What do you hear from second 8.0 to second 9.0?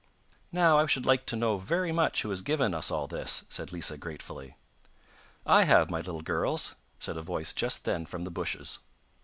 from the bushes.